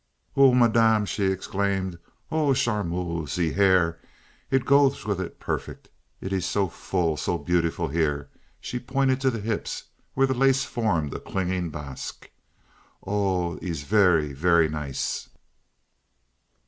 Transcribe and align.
"Oh, 0.35 0.55
Madame!" 0.55 1.05
she 1.05 1.25
exclaimed. 1.25 1.99
"Oh, 2.31 2.55
charmant! 2.55 3.29
Ze 3.29 3.51
hair, 3.51 3.99
it 4.49 4.65
go 4.65 4.87
weeth 4.87 5.19
it 5.19 5.39
perfect. 5.39 5.89
It 6.21 6.33
ees 6.33 6.47
so 6.47 6.69
full, 6.69 7.17
so 7.17 7.37
beyutiful 7.37 7.89
here"—she 7.91 8.79
pointed 8.79 9.21
to 9.21 9.29
the 9.29 9.37
hips, 9.39 9.83
where 10.15 10.25
the 10.25 10.33
lace 10.33 10.63
formed 10.63 11.13
a 11.13 11.19
clinging 11.19 11.69
basque. 11.69 12.31
"Oh, 13.05 13.57
tees 13.57 13.83
varee, 13.83 14.33
varee 14.33 14.69
nize." 14.69 15.29